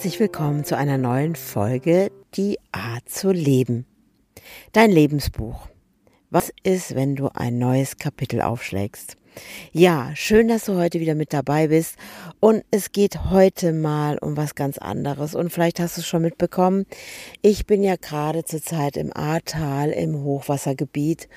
[0.00, 3.84] Herzlich willkommen zu einer neuen Folge Die Art zu leben.
[4.72, 5.68] Dein Lebensbuch.
[6.30, 9.18] Was ist, wenn du ein neues Kapitel aufschlägst?
[9.72, 11.96] Ja, schön, dass du heute wieder mit dabei bist.
[12.40, 15.34] Und es geht heute mal um was ganz anderes.
[15.34, 16.86] Und vielleicht hast du es schon mitbekommen.
[17.42, 21.28] Ich bin ja gerade zurzeit im Ahrtal, im Hochwassergebiet.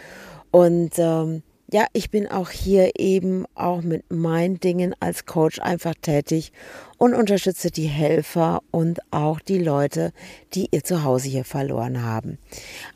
[0.52, 5.96] Und ähm, ja, ich bin auch hier eben auch mit meinen Dingen als Coach einfach
[6.00, 6.54] tätig
[7.00, 10.14] und unterstütze die Helfer und auch die Leute,
[10.54, 12.38] die ihr Zuhause hier verloren haben.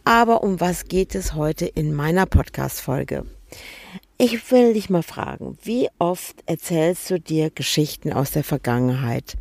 [0.04, 3.26] Aber um was geht es heute in meiner Podcast-Folge?
[4.20, 9.36] Ich will dich mal fragen, wie oft erzählst du dir Geschichten aus der Vergangenheit?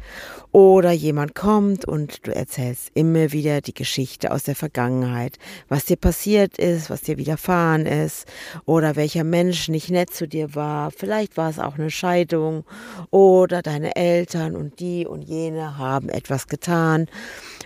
[0.52, 5.38] Oder jemand kommt und du erzählst immer wieder die Geschichte aus der Vergangenheit,
[5.70, 8.26] was dir passiert ist, was dir widerfahren ist,
[8.66, 10.90] oder welcher Mensch nicht nett zu dir war.
[10.90, 12.66] Vielleicht war es auch eine Scheidung
[13.10, 17.06] oder deine Eltern und die und jene haben etwas getan.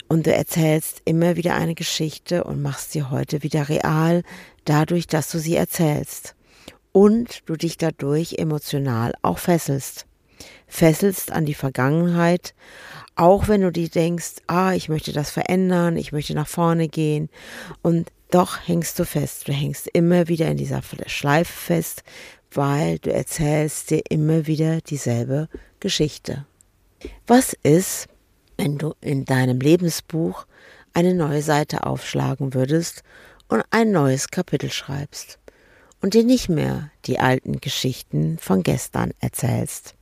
[0.06, 4.22] Und du erzählst immer wieder eine Geschichte und machst sie heute wieder real,
[4.64, 6.36] dadurch, dass du sie erzählst
[6.92, 10.06] und du dich dadurch emotional auch fesselst.
[10.66, 12.54] Fesselst an die Vergangenheit,
[13.16, 17.28] auch wenn du dir denkst, ah, ich möchte das verändern, ich möchte nach vorne gehen
[17.82, 22.04] und doch hängst du fest, du hängst immer wieder in dieser Schleife fest,
[22.52, 25.48] weil du erzählst dir immer wieder dieselbe
[25.80, 26.46] Geschichte.
[27.26, 28.08] Was ist,
[28.56, 30.46] wenn du in deinem Lebensbuch
[30.92, 33.02] eine neue Seite aufschlagen würdest
[33.48, 35.39] und ein neues Kapitel schreibst?
[36.00, 39.94] Und dir nicht mehr die alten Geschichten von gestern erzählst.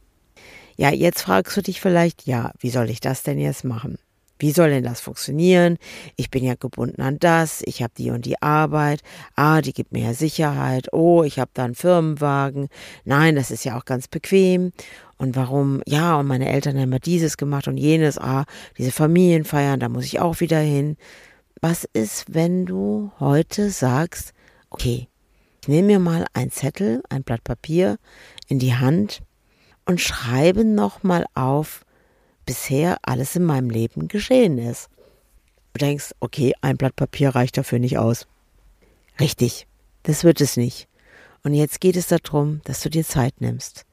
[0.76, 3.98] Ja, jetzt fragst du dich vielleicht, ja, wie soll ich das denn jetzt machen?
[4.38, 5.78] Wie soll denn das funktionieren?
[6.14, 9.02] Ich bin ja gebunden an das, ich habe die und die Arbeit,
[9.34, 12.68] ah, die gibt mir ja Sicherheit, oh, ich habe da einen Firmenwagen,
[13.04, 14.72] nein, das ist ja auch ganz bequem.
[15.16, 18.44] Und warum, ja, und meine Eltern haben immer dieses gemacht und jenes, ah,
[18.78, 20.96] diese Familienfeiern, da muss ich auch wieder hin.
[21.60, 24.32] Was ist, wenn du heute sagst,
[24.70, 25.08] okay,
[25.68, 27.98] ich nehme mir mal ein Zettel, ein Blatt Papier
[28.46, 29.20] in die Hand
[29.84, 31.84] und schreibe nochmal auf,
[32.46, 34.88] bisher alles in meinem Leben geschehen ist.
[35.74, 38.26] Du denkst, okay, ein Blatt Papier reicht dafür nicht aus.
[39.20, 39.66] Richtig,
[40.04, 40.88] das wird es nicht.
[41.42, 43.84] Und jetzt geht es darum, dass du dir Zeit nimmst.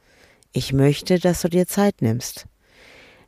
[0.53, 2.45] Ich möchte, dass du dir Zeit nimmst.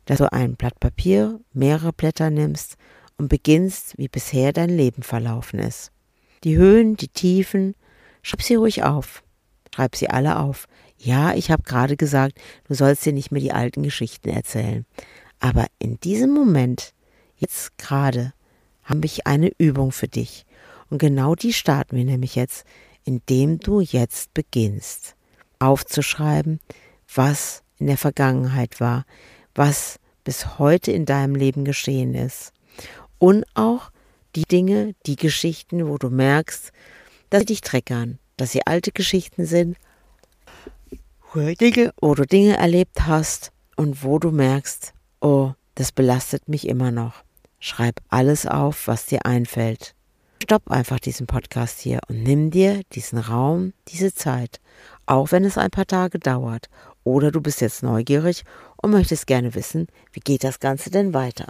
[0.06, 2.78] Dass du ein Blatt Papier, mehrere Blätter nimmst
[3.18, 5.92] und beginnst, wie bisher dein Leben verlaufen ist.
[6.44, 7.74] Die Höhen, die Tiefen,
[8.22, 9.22] Schreib sie ruhig auf.
[9.74, 10.66] Schreib sie alle auf.
[10.98, 14.84] Ja, ich habe gerade gesagt, du sollst dir nicht mehr die alten Geschichten erzählen.
[15.40, 16.92] Aber in diesem Moment,
[17.36, 18.32] jetzt gerade,
[18.82, 20.44] habe ich eine Übung für dich.
[20.90, 22.64] Und genau die starten wir nämlich jetzt,
[23.04, 25.14] indem du jetzt beginnst,
[25.58, 26.60] aufzuschreiben,
[27.14, 29.04] was in der Vergangenheit war,
[29.54, 32.52] was bis heute in deinem Leben geschehen ist.
[33.18, 33.90] Und auch
[34.36, 36.72] die Dinge, die Geschichten, wo du merkst,
[37.30, 39.76] dass sie dich treckern, dass sie alte Geschichten sind,
[41.34, 46.90] Dinge, wo du Dinge erlebt hast und wo du merkst, oh, das belastet mich immer
[46.90, 47.22] noch.
[47.60, 49.94] Schreib alles auf, was dir einfällt.
[50.42, 54.60] Stopp einfach diesen Podcast hier und nimm dir diesen Raum, diese Zeit,
[55.06, 56.68] auch wenn es ein paar Tage dauert.
[57.04, 58.44] Oder du bist jetzt neugierig
[58.76, 61.46] und möchtest gerne wissen, wie geht das Ganze denn weiter.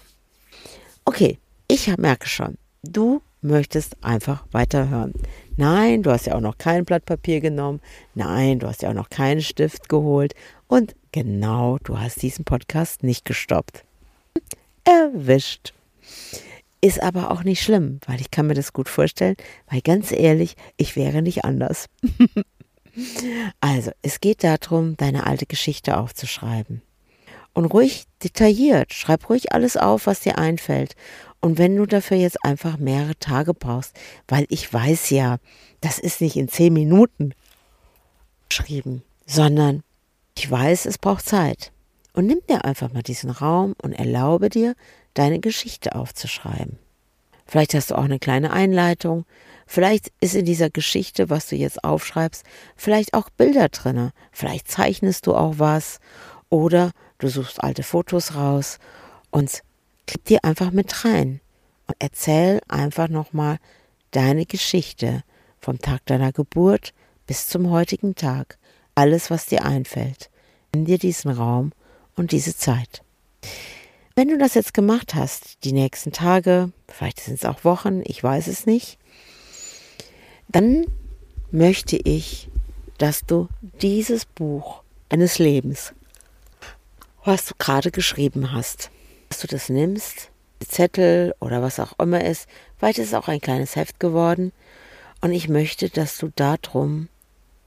[1.05, 1.39] Okay,
[1.69, 5.13] ich merke schon, du möchtest einfach weiterhören.
[5.59, 7.81] Nein, du hast ja auch noch kein Blatt Papier genommen.
[8.15, 10.37] Nein, du hast ja auch noch keinen Stift geholt.
[10.69, 13.85] Und genau, du hast diesen Podcast nicht gestoppt.
[14.85, 15.75] Erwischt.
[16.81, 19.35] Ist aber auch nicht schlimm, weil ich kann mir das gut vorstellen,
[19.69, 21.87] weil ganz ehrlich, ich wäre nicht anders.
[23.61, 26.83] also, es geht darum, deine alte Geschichte aufzuschreiben.
[27.55, 30.95] Und ruhig detailliert, schreib ruhig alles auf, was dir einfällt.
[31.41, 33.97] Und wenn du dafür jetzt einfach mehrere Tage brauchst,
[34.27, 35.39] weil ich weiß ja,
[35.81, 37.33] das ist nicht in zehn Minuten
[38.49, 39.83] geschrieben, sondern
[40.37, 41.73] ich weiß, es braucht Zeit.
[42.13, 44.75] Und nimm dir einfach mal diesen Raum und erlaube dir,
[45.15, 46.79] deine Geschichte aufzuschreiben.
[47.47, 49.25] Vielleicht hast du auch eine kleine Einleitung.
[49.67, 52.45] Vielleicht ist in dieser Geschichte, was du jetzt aufschreibst,
[52.77, 54.13] vielleicht auch Bilder drinne.
[54.33, 55.99] Vielleicht zeichnest du auch was
[56.51, 58.79] oder du suchst alte Fotos raus
[59.31, 59.63] und
[60.07, 61.41] klipp dir einfach mit rein
[61.87, 63.59] und erzähl einfach nochmal
[64.11, 65.23] deine Geschichte
[65.61, 66.95] vom Tag deiner Geburt
[67.27, 68.59] bis zum heutigen Tag.
[68.95, 70.31] Alles, was dir einfällt.
[70.75, 71.73] Nimm dir diesen Raum
[72.17, 73.03] und diese Zeit.
[74.17, 78.23] Wenn du das jetzt gemacht hast, die nächsten Tage, vielleicht sind es auch Wochen, ich
[78.23, 78.99] weiß es nicht,
[80.49, 80.87] dann
[81.51, 82.49] möchte ich,
[82.99, 83.49] dass du
[83.81, 85.95] dieses Buch eines Lebens,
[87.29, 88.91] was du gerade geschrieben hast,
[89.29, 90.31] dass du das nimmst,
[90.67, 92.49] Zettel oder was auch immer ist,
[92.79, 94.53] vielleicht ist auch ein kleines Heft geworden,
[95.21, 97.09] und ich möchte, dass du darum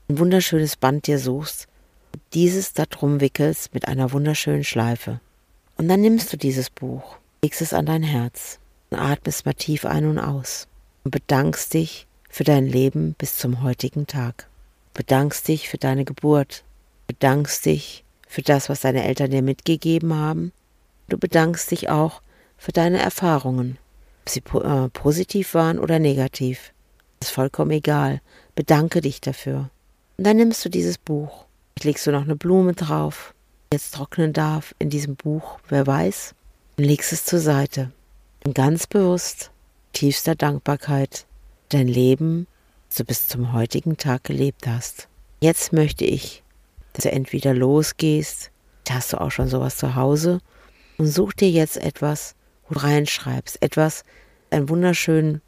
[0.10, 1.68] ein wunderschönes Band dir suchst,
[2.34, 5.20] dieses darum wickelst mit einer wunderschönen Schleife.
[5.78, 8.58] Und dann nimmst du dieses Buch, legst es an dein Herz
[8.90, 10.68] und atmest mal tief ein und aus
[11.04, 14.48] und bedankst dich für dein Leben bis zum heutigen Tag.
[14.94, 16.64] Bedankst dich für deine Geburt,
[17.08, 20.54] bedankst dich für das, was deine Eltern dir mitgegeben haben.
[21.10, 22.22] Du bedankst dich auch
[22.58, 23.78] für deine Erfahrungen,
[24.22, 26.72] ob sie äh, positiv waren oder negativ.
[27.20, 28.22] Das ist vollkommen egal.
[28.56, 29.70] Bedanke dich dafür.
[30.18, 31.44] Und dann nimmst du dieses Buch.
[31.84, 33.34] Legst du noch eine Blume drauf,
[33.70, 36.34] die jetzt trocknen darf in diesem Buch, wer weiß,
[36.78, 37.92] und legst es zur Seite.
[38.46, 39.52] Und ganz bewusst,
[39.92, 41.26] tiefster Dankbarkeit,
[41.68, 42.48] dein Leben,
[42.96, 45.10] du bis zum heutigen Tag gelebt hast.
[45.42, 46.41] Jetzt möchte ich,
[46.94, 48.52] dass du entweder losgehst,
[48.90, 50.40] hast du auch schon sowas zu Hause,
[50.98, 52.36] und such dir jetzt etwas,
[52.68, 54.04] wo du reinschreibst, etwas,
[54.52, 55.42] einen wunderschönen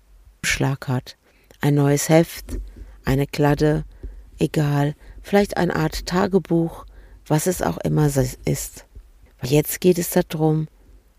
[0.43, 1.17] Schlag hat,
[1.61, 2.59] ein neues Heft,
[3.05, 3.85] eine Kladde,
[4.39, 6.85] egal, vielleicht eine Art Tagebuch,
[7.27, 8.85] was es auch immer ist.
[9.43, 10.67] Jetzt geht es darum,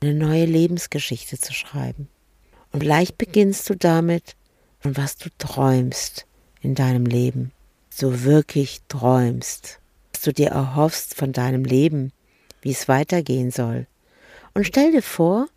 [0.01, 2.09] eine neue Lebensgeschichte zu schreiben.
[2.73, 4.35] Und vielleicht beginnst du damit,
[4.81, 6.27] von was du träumst
[6.61, 7.53] in deinem Leben,
[7.89, 9.81] so wirklich träumst,
[10.15, 12.13] was du dir erhoffst von deinem Leben,
[12.63, 13.89] wie es weitergehen soll.
[14.55, 15.49] Und stell dir vor,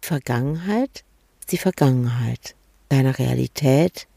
[0.00, 1.04] Vergangenheit
[1.40, 2.54] ist die Vergangenheit.
[2.88, 4.08] Deine Realität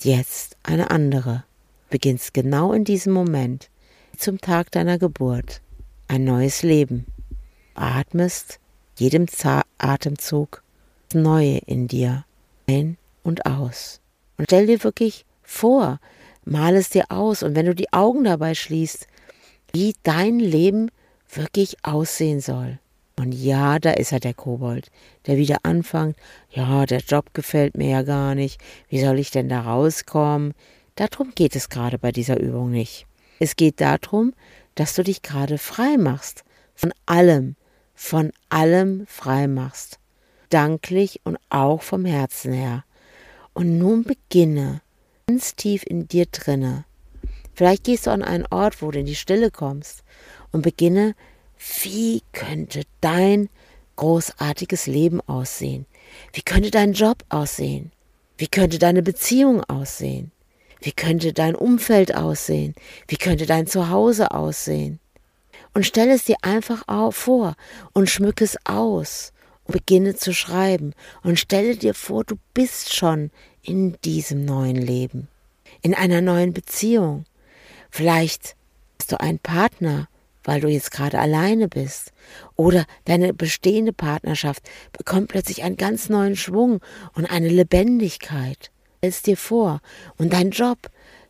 [0.00, 1.44] jetzt eine andere.
[1.90, 3.70] Beginnst genau in diesem Moment,
[4.16, 5.62] zum Tag deiner Geburt,
[6.08, 7.06] ein neues Leben.
[7.74, 8.58] Atmest
[8.98, 9.26] jedem
[9.78, 10.64] Atemzug
[11.08, 12.24] das Neue in dir
[12.66, 14.00] ein und aus.
[14.38, 16.00] Und stell dir wirklich vor,
[16.44, 19.06] mal es dir aus und wenn du die Augen dabei schließt,
[19.76, 20.90] wie dein Leben
[21.30, 22.78] wirklich aussehen soll.
[23.18, 24.90] Und ja, da ist er der Kobold,
[25.26, 26.16] der wieder anfängt,
[26.50, 28.58] ja, der Job gefällt mir ja gar nicht,
[28.88, 30.54] wie soll ich denn da rauskommen?
[30.94, 33.06] Darum geht es gerade bei dieser Übung nicht.
[33.38, 34.32] Es geht darum,
[34.76, 36.44] dass du dich gerade frei machst,
[36.74, 37.54] von allem,
[37.94, 39.98] von allem frei machst,
[40.48, 42.84] danklich und auch vom Herzen her.
[43.52, 44.80] Und nun beginne
[45.26, 46.86] ganz tief in dir drinne.
[47.56, 50.04] Vielleicht gehst du an einen Ort, wo du in die Stille kommst
[50.52, 51.14] und beginne
[51.82, 53.48] wie könnte dein
[53.96, 55.86] großartiges Leben aussehen?
[56.34, 57.92] Wie könnte dein Job aussehen?
[58.36, 60.32] Wie könnte deine Beziehung aussehen?
[60.82, 62.74] Wie könnte dein Umfeld aussehen?
[63.08, 65.00] Wie könnte dein Zuhause aussehen?
[65.72, 67.56] Und stell es dir einfach vor
[67.94, 69.32] und schmück es aus
[69.64, 70.92] und beginne zu schreiben
[71.22, 73.30] und stelle dir vor, du bist schon
[73.62, 75.28] in diesem neuen Leben,
[75.80, 77.24] in einer neuen Beziehung.
[77.96, 78.56] Vielleicht
[79.00, 80.08] hast du einen Partner
[80.46, 82.12] weil du jetzt gerade alleine bist.
[82.54, 84.62] Oder deine bestehende Partnerschaft
[84.96, 86.80] bekommt plötzlich einen ganz neuen Schwung
[87.14, 88.70] und eine Lebendigkeit.
[88.98, 89.80] Stell's dir vor.
[90.16, 90.78] Und dein Job,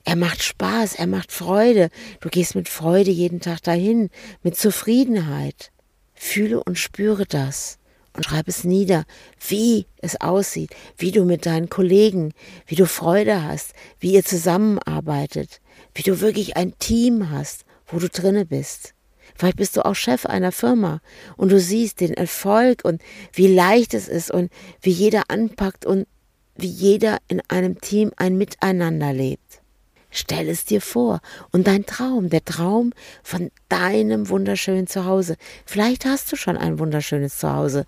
[0.05, 1.89] er macht Spaß, er macht Freude.
[2.21, 4.11] Du gehst mit Freude jeden Tag dahin,
[4.43, 5.73] mit Zufriedenheit.
[6.15, 7.79] Fühle und spüre das
[8.15, 9.05] und schreib es nieder,
[9.49, 12.33] wie es aussieht, wie du mit deinen Kollegen,
[12.67, 15.61] wie du Freude hast, wie ihr zusammenarbeitet,
[15.97, 18.93] wie du wirklich ein Team hast, wo du drinne bist.
[19.35, 21.01] Vielleicht bist du auch Chef einer Firma
[21.37, 26.07] und du siehst den Erfolg und wie leicht es ist und wie jeder anpackt und
[26.55, 29.63] wie jeder in einem Team ein Miteinander lebt.
[30.11, 31.21] Stell es dir vor.
[31.51, 35.37] Und dein Traum, der Traum von deinem wunderschönen Zuhause.
[35.67, 37.87] Vielleicht hast du schon ein wunderschönes Zuhause.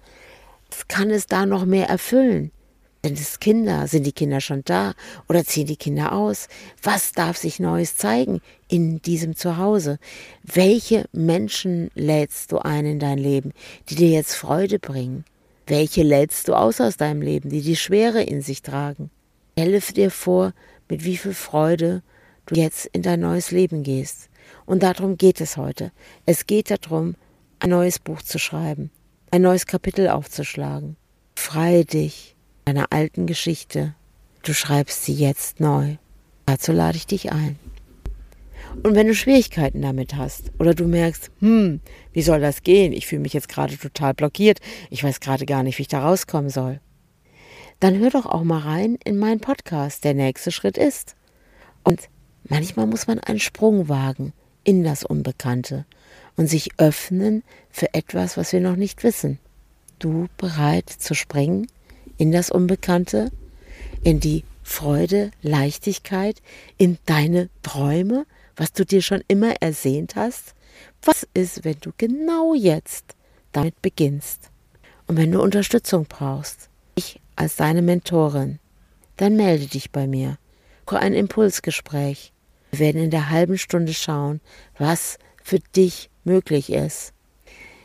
[0.88, 2.50] Kann es da noch mehr erfüllen?
[3.04, 3.86] Sind es Kinder?
[3.86, 4.94] Sind die Kinder schon da?
[5.28, 6.48] Oder ziehen die Kinder aus?
[6.82, 9.98] Was darf sich Neues zeigen in diesem Zuhause?
[10.42, 13.52] Welche Menschen lädst du ein in dein Leben,
[13.88, 15.24] die dir jetzt Freude bringen?
[15.66, 19.10] Welche lädst du aus aus deinem Leben, die die Schwere in sich tragen?
[19.52, 20.52] Stelle dir vor,
[20.88, 22.02] mit wie viel Freude
[22.46, 24.28] du jetzt in dein neues Leben gehst.
[24.66, 25.92] Und darum geht es heute.
[26.26, 27.14] Es geht darum,
[27.60, 28.90] ein neues Buch zu schreiben,
[29.30, 30.96] ein neues Kapitel aufzuschlagen.
[31.36, 32.34] Freie dich
[32.68, 33.94] deiner alten Geschichte.
[34.42, 35.96] Du schreibst sie jetzt neu.
[36.44, 37.58] Dazu lade ich dich ein.
[38.82, 41.80] Und wenn du Schwierigkeiten damit hast oder du merkst, hm,
[42.12, 42.92] wie soll das gehen?
[42.92, 44.60] Ich fühle mich jetzt gerade total blockiert.
[44.90, 46.80] Ich weiß gerade gar nicht, wie ich da rauskommen soll.
[47.80, 50.04] Dann hör doch auch mal rein in meinen Podcast.
[50.04, 51.16] Der nächste Schritt ist.
[51.84, 52.10] Und
[52.44, 55.86] manchmal muss man einen Sprung wagen in das Unbekannte
[56.36, 59.38] und sich öffnen für etwas, was wir noch nicht wissen.
[59.98, 61.66] Du bereit zu springen
[62.18, 63.30] in das Unbekannte,
[64.02, 66.42] in die Freude, Leichtigkeit,
[66.76, 70.54] in deine Träume, was du dir schon immer ersehnt hast?
[71.02, 73.14] Was ist, wenn du genau jetzt
[73.52, 74.50] damit beginnst?
[75.06, 78.58] Und wenn du Unterstützung brauchst, ich als deine Mentorin,
[79.16, 80.38] dann melde dich bei mir.
[80.86, 82.32] Ein Impulsgespräch.
[82.70, 84.40] Wir werden in der halben Stunde schauen,
[84.78, 87.12] was für dich möglich ist,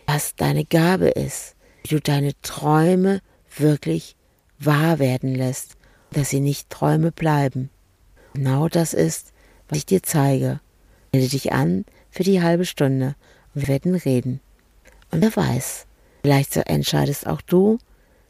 [0.06, 3.22] was deine Gabe ist, wie du deine Träume
[3.58, 4.16] wirklich
[4.60, 5.76] wahr werden lässt,
[6.12, 7.70] dass sie nicht Träume bleiben.
[8.34, 9.34] Genau das ist,
[9.68, 10.60] was ich dir zeige.
[11.12, 13.16] Melde dich an für die halbe Stunde
[13.54, 14.40] und wir werden reden.
[15.12, 15.86] Und wer weiß,
[16.22, 17.78] vielleicht entscheidest auch du,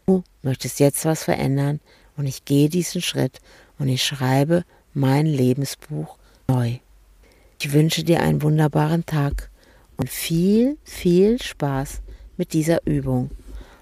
[0.06, 1.80] du möchtest jetzt was verändern
[2.18, 3.39] und ich gehe diesen Schritt
[3.80, 6.80] und ich schreibe mein Lebensbuch neu.
[7.62, 9.50] Ich wünsche dir einen wunderbaren Tag
[9.96, 12.01] und viel, viel Spaß
[12.36, 13.32] mit dieser Übung.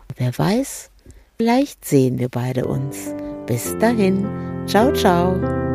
[0.08, 0.91] Und wer weiß,
[1.42, 3.16] vielleicht sehen wir beide uns.
[3.48, 4.28] Bis dahin,
[4.68, 5.71] ciao, ciao.